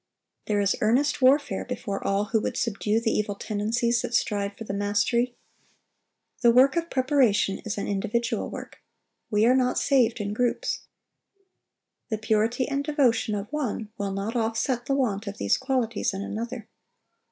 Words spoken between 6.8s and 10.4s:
preparation is an individual work. We are not saved in